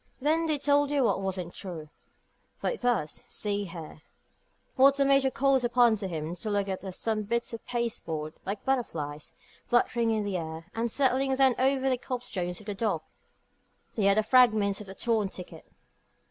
"Then 0.19 0.47
they 0.47 0.57
told 0.57 0.89
you 0.89 1.03
what 1.03 1.21
wasn't 1.21 1.53
true. 1.53 1.91
For 2.57 2.71
it 2.71 2.81
does. 2.81 3.21
See 3.27 3.65
here!" 3.65 4.01
What 4.75 4.95
the 4.95 5.05
Major 5.05 5.29
calls 5.29 5.63
upon 5.63 5.95
him 5.97 6.35
to 6.37 6.49
look 6.49 6.67
at 6.69 6.83
are 6.83 6.91
some 6.91 7.21
bits 7.21 7.53
of 7.53 7.63
pasteboard, 7.67 8.33
like 8.43 8.65
butterflies, 8.65 9.37
fluttering 9.67 10.09
in 10.09 10.23
the 10.23 10.37
air, 10.37 10.65
and 10.73 10.89
settling 10.89 11.35
down 11.35 11.53
over 11.59 11.87
the 11.87 11.99
copestone 11.99 12.49
of 12.49 12.65
the 12.65 12.73
dock. 12.73 13.03
They 13.93 14.09
are 14.09 14.15
the 14.15 14.23
fragments 14.23 14.81
of 14.81 14.87
the 14.87 14.95
torn 14.95 15.29
ticket. 15.29 15.71